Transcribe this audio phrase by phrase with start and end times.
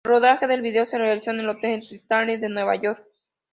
[0.03, 3.05] El rodaje del video se realizó en el Hotel Standard de Nueva York.